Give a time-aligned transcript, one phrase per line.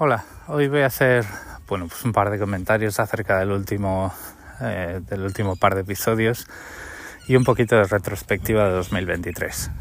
[0.00, 1.24] Hola, hoy voy a hacer
[1.66, 4.14] bueno, pues un par de comentarios acerca del último,
[4.60, 6.46] eh, del último par de episodios
[7.26, 9.72] y un poquito de retrospectiva de 2023.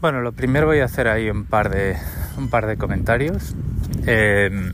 [0.00, 1.98] Bueno, lo primero voy a hacer ahí un par de,
[2.38, 3.54] un par de comentarios.
[4.06, 4.72] Eh,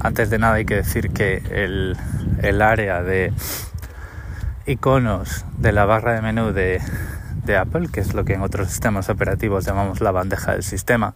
[0.00, 1.96] antes de nada hay que decir que el,
[2.42, 3.32] el área de
[4.66, 6.80] iconos de la barra de menú de,
[7.56, 11.14] Apple, que es lo que en otros sistemas operativos llamamos la bandeja del sistema,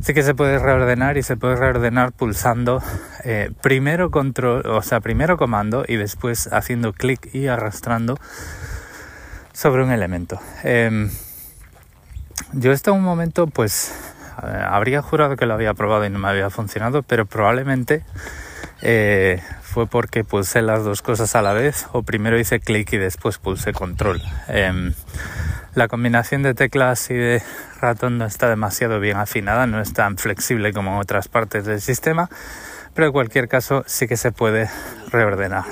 [0.00, 2.82] sí que se puede reordenar y se puede reordenar pulsando
[3.24, 8.18] eh, primero control, o sea, primero comando y después haciendo clic y arrastrando
[9.52, 10.40] sobre un elemento.
[10.62, 11.10] Em,
[12.52, 13.92] yo en un momento, pues,
[14.36, 18.04] habría jurado que lo había probado y no me había funcionado, pero probablemente
[18.80, 19.40] eh,
[19.72, 23.38] fue porque pulsé las dos cosas a la vez o primero hice clic y después
[23.38, 24.20] pulsé control.
[24.48, 24.92] Em,
[25.74, 27.42] la combinación de teclas y de
[27.80, 31.80] ratón no está demasiado bien afinada, no es tan flexible como en otras partes del
[31.80, 32.28] sistema,
[32.94, 34.68] pero en cualquier caso sí que se puede
[35.10, 35.64] reordenar.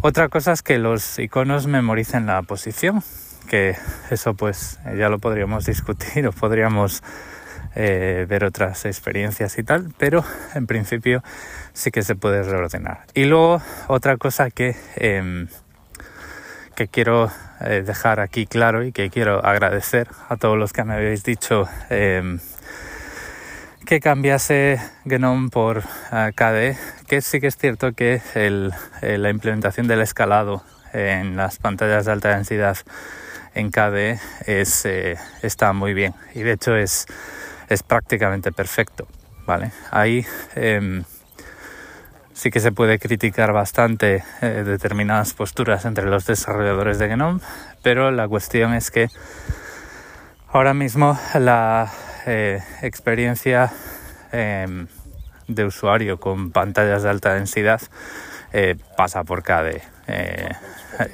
[0.00, 3.04] Otra cosa es que los iconos memoricen la posición,
[3.48, 3.76] que
[4.10, 7.04] eso pues ya lo podríamos discutir o podríamos
[7.80, 10.24] eh, ver otras experiencias y tal, pero
[10.56, 11.22] en principio
[11.74, 13.02] sí que se puede reordenar.
[13.14, 15.46] Y luego otra cosa que, em,
[16.74, 20.94] que quiero eh, dejar aquí claro y que quiero agradecer a todos los que me
[20.94, 22.40] habéis dicho em,
[23.86, 28.20] que cambiase GNOME por eh, KDE, que sí que es cierto que
[29.02, 32.76] la implementación del escalado en las pantallas de alta densidad
[33.54, 34.84] en KDE es,
[35.42, 37.06] está muy bien y de hecho es
[37.68, 39.06] es prácticamente perfecto,
[39.46, 39.72] ¿vale?
[39.90, 41.04] Ahí em,
[42.32, 47.40] sí que se puede criticar bastante eh, determinadas posturas entre los desarrolladores de GNOME,
[47.82, 49.08] pero la cuestión es que
[50.48, 51.92] ahora mismo la
[52.26, 53.72] eh, experiencia
[54.32, 54.86] em,
[55.46, 57.80] de usuario con pantallas de alta densidad
[58.52, 59.82] eh, pasa por KDE.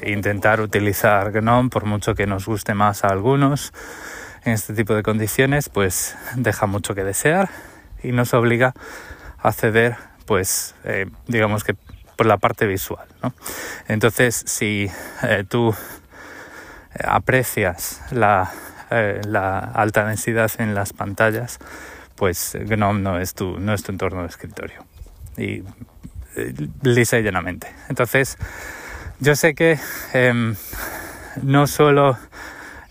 [0.06, 3.72] intentar utilizar GNOME, por mucho que nos guste más a algunos,
[4.44, 7.48] en este tipo de condiciones pues deja mucho que desear
[8.02, 8.74] y nos obliga
[9.38, 9.96] a ceder
[10.26, 11.74] pues eh, digamos que
[12.16, 13.06] por la parte visual
[13.88, 14.90] entonces si
[15.22, 15.74] eh, tú
[17.02, 18.52] aprecias la,
[18.90, 21.58] eh, la, alta densidad en las pantallas
[22.16, 24.84] pues GNOME no es tu, no es tu entorno de escritorio.
[25.36, 25.64] Y
[26.82, 27.68] lisa y llanamente.
[27.88, 28.38] Entonces
[29.20, 29.78] yo sé que
[30.12, 30.54] em,
[31.42, 32.18] no solo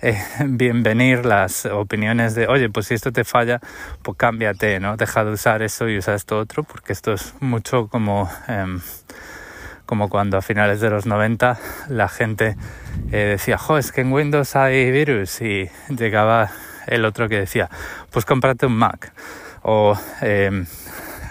[0.04, 3.62] eh, bienvenir las opiniones de, oye, pues si esto te falla,
[4.02, 4.98] pues cámbiate, ¿no?
[4.98, 8.82] Deja de usar eso y usa esto otro, porque esto es mucho como, em,
[9.86, 12.58] como cuando a finales de los 90 la gente
[13.12, 16.52] eh, decía, jo, es que en Windows hay virus y llegaba
[16.86, 17.70] el otro que decía,
[18.12, 19.14] pues cómprate un Mac.
[19.62, 20.66] O em,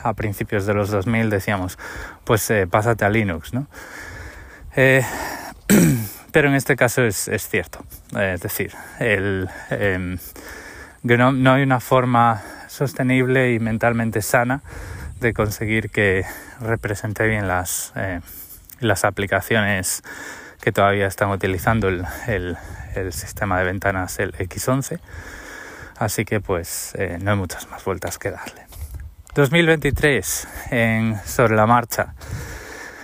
[0.02, 1.78] a principios de los 2000 decíamos,
[2.24, 3.66] pues eh, pásate a Linux, ¿no?
[6.32, 7.84] pero en este caso es, cierto.
[8.18, 10.18] es decir, el, em,
[11.02, 14.62] no, hay una forma sostenible y mentalmente sana
[15.20, 16.24] de conseguir que
[16.60, 18.20] represente bien las, eh,
[18.80, 20.02] las aplicaciones
[20.60, 25.00] que todavía están utilizando el, el, sistema de ventanas, el X11.
[25.98, 28.66] Así que pues eh, no hay muchas más vueltas que darle.
[29.34, 32.14] 2023 en, sobre la marcha.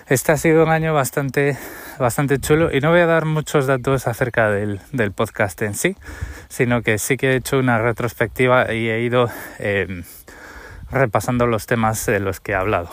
[0.09, 1.59] Este ha sido un año bastante
[1.99, 4.81] bastante chulo y no voy a dar muchos datos acerca del,
[5.13, 5.97] podcast en sí,
[6.49, 9.29] sino que sí que he hecho una retrospectiva y he ido
[9.59, 10.05] em,
[10.91, 12.91] repasando los temas de los que he hablado.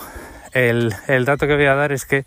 [0.53, 0.93] El,
[1.25, 2.23] dato que voy a dar es que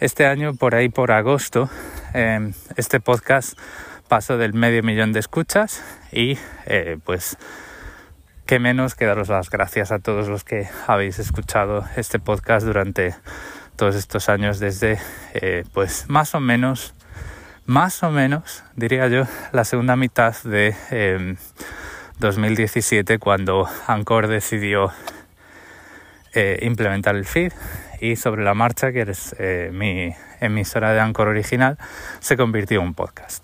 [0.00, 1.68] este año, por ahí por agosto,
[2.14, 3.58] em, este podcast
[4.08, 7.36] pasó del medio millón de escuchas y eh, pues
[8.46, 13.14] qué menos que daros las gracias a todos los que habéis escuchado este podcast durante
[13.80, 14.98] todos estos años desde
[15.32, 16.94] eh, pues más o menos
[17.64, 21.38] más o menos diría yo la segunda mitad de
[22.18, 24.92] 2017 em, cuando Anchor decidió
[26.34, 27.54] eh, implementar el feed
[28.02, 31.78] y sobre la marcha que es eh, mi emisora de Anchor original
[32.18, 33.42] se convirtió en un podcast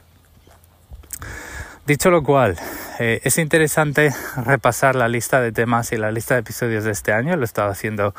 [1.86, 2.56] Dicho lo cual,
[2.98, 4.12] es interesante
[4.44, 7.36] repasar la lista de temas y la lista de episodios de este año.
[7.36, 8.12] Lo he estado haciendo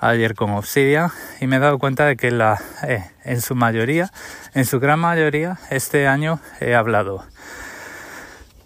[0.00, 1.10] ayer con Obsidian
[1.40, 4.10] y me he dado cuenta de que la, eh, en su mayoría,
[4.54, 7.24] en su gran mayoría, este año he hablado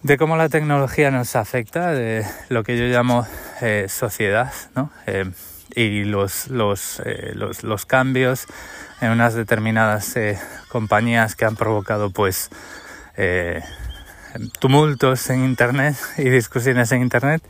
[0.02, 3.26] de cómo la tecnología nos afecta, de lo que yo llamo
[3.60, 4.90] eh, sociedad, ¿no?
[5.06, 5.30] Eh,
[5.74, 8.46] y los, los, eh, los, los cambios
[9.00, 10.14] en unas determinadas
[10.68, 12.50] compañías que han provocado pues
[14.58, 17.42] tumultos en internet y discusiones en internet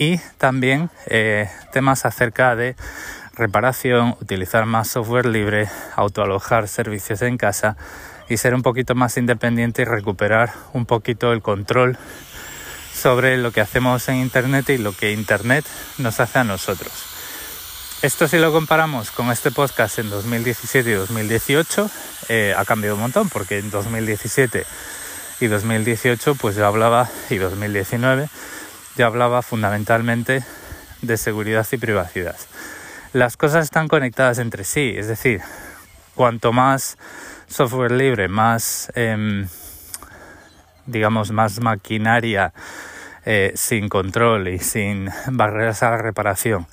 [0.00, 0.90] y también
[1.72, 2.74] temas acerca de
[3.34, 7.76] reparación, utilizar más software libre, autoalojar servicios en casa
[8.28, 11.98] y ser un poquito más independiente y recuperar un poquito el control
[12.94, 15.64] sobre lo que hacemos en internet y lo que internet
[15.98, 16.92] nos hace a nosotros.
[18.02, 21.90] Esto si lo comparamos con este podcast en 2017 y 2018,
[22.30, 24.64] eh, ha cambiado un montón, porque en 2017
[25.40, 28.28] y 2018 pues yo hablaba, y 2019,
[29.00, 30.44] yo hablaba fundamentalmente
[31.00, 32.36] de seguridad y privacidad.
[33.14, 35.40] Las cosas están conectadas entre sí, es decir,
[36.14, 36.98] cuanto más
[37.46, 39.48] software libre, más, em,
[40.84, 42.52] digamos, más maquinaria
[43.24, 46.66] eh, sin control y sin barreras a la reparación,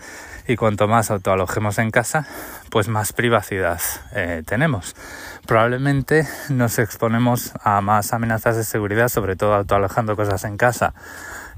[0.50, 2.27] y cuanto más autoalojemos en casa,
[2.69, 3.79] pues más privacidad
[4.13, 4.97] eh, tenemos.
[5.45, 10.94] Probablemente nos exponemos a más amenazas de seguridad, sobre todo autoalojando cosas en casa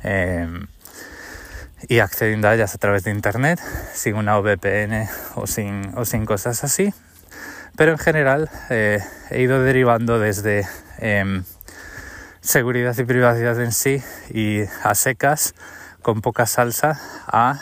[0.03, 0.47] eh,
[1.87, 3.59] y accediendo a ellas a través de Internet,
[3.93, 6.93] sin una VPN o sin, o sin cosas así.
[7.75, 8.99] Pero en general eh,
[9.29, 10.67] he ido derivando desde
[10.97, 11.43] em,
[12.41, 15.55] seguridad y privacidad en sí y a secas,
[16.01, 17.59] con poca salsa, a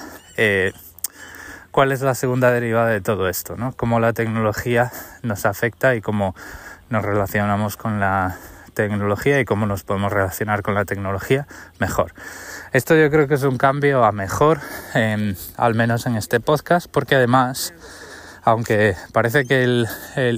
[1.77, 3.71] cuál es la segunda derivada de todo esto, ¿no?
[3.73, 4.91] Cómo la tecnología
[5.21, 6.33] nos afecta y cómo
[6.89, 8.37] nos relacionamos con la
[8.83, 11.47] tecnología y cómo nos podemos relacionar con la tecnología
[11.79, 12.13] mejor.
[12.73, 14.59] Esto yo creo que es un cambio a mejor,
[15.57, 17.73] al menos en este podcast, porque además,
[18.43, 19.85] aunque parece que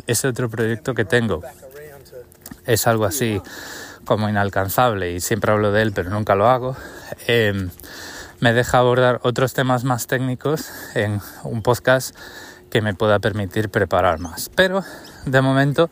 [0.07, 1.41] ese otro proyecto que tengo
[2.65, 3.41] es algo así
[4.05, 6.75] como inalcanzable y siempre hablo de él pero nunca lo hago,
[7.27, 7.69] eh,
[8.39, 12.15] me deja abordar otros temas más técnicos en un podcast
[12.71, 14.49] que me pueda permitir preparar más.
[14.55, 14.83] Pero
[15.25, 15.89] de momento,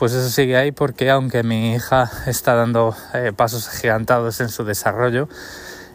[0.00, 4.64] pues eso sigue ahí porque aunque mi hija está dando eh, pasos gigantados en su
[4.64, 5.28] desarrollo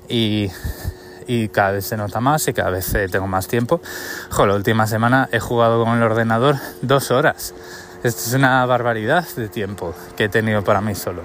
[0.07, 0.51] y,
[1.51, 3.81] cada vez se nota más y cada vez eh, tengo más tiempo,
[4.29, 7.55] jo, la última semana he jugado con el ordenador dos horas.
[8.03, 11.23] Esto es una barbaridad de tiempo que he tenido para mí solo.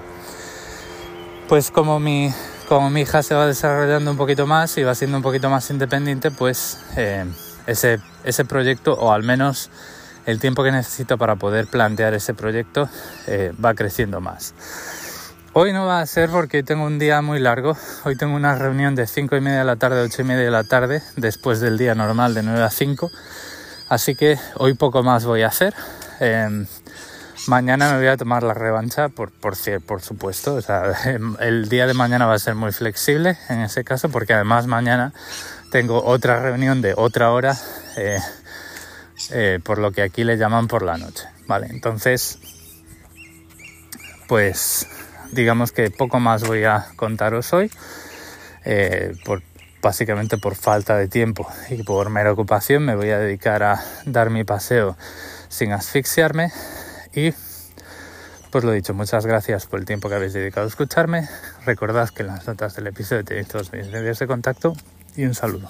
[1.47, 2.33] Pues como mi
[2.67, 5.69] como mi hija se va desarrollando un poquito más y va siendo un poquito más
[5.69, 7.25] independiente, pues eh,
[7.67, 9.69] ese, ese proyecto, o al menos
[10.25, 12.89] el tiempo que necesito para poder plantear ese proyecto,
[13.27, 14.53] eh, va creciendo más.
[15.53, 17.75] Hoy no va a ser porque tengo un día muy largo.
[18.05, 20.45] Hoy tengo una reunión de 5 y media de la tarde a 8 y media
[20.45, 23.11] de la tarde, después del día normal de 9 a 5.
[23.89, 25.73] Así que hoy poco más voy a hacer.
[26.21, 26.65] Em,
[27.47, 30.61] Mañana me voy a tomar la revancha, por, por, por supuesto.
[30.61, 30.93] Sea,
[31.39, 35.11] el día de mañana va a ser muy flexible en ese caso, porque además mañana
[35.71, 37.57] tengo otra reunión de otra hora,
[37.97, 38.19] eh,
[39.31, 41.25] eh, por lo que aquí le llaman por la noche.
[41.47, 42.39] Vale, entonces,
[44.27, 44.87] pues
[45.31, 47.71] digamos que poco más voy a contaros hoy,
[48.65, 49.41] eh, por,
[49.81, 52.85] básicamente por falta de tiempo y por mera ocupación.
[52.85, 54.97] Me voy a dedicar a dar mi paseo
[55.49, 56.51] sin asfixiarme
[57.13, 57.33] y
[58.51, 61.27] pues lo dicho, muchas gracias por el tiempo que habéis dedicado a escucharme.
[61.65, 64.73] Recordad que en las notas del episodio tenéis todos mis medios de contacto
[65.15, 65.69] y un saludo.